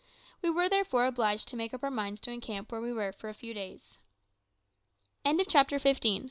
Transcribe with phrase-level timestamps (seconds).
[0.41, 3.29] We were therefore obliged to make up our minds to encamp where we were for
[3.29, 3.99] a few days.
[5.47, 6.19] CHAPTER SIXTEEN.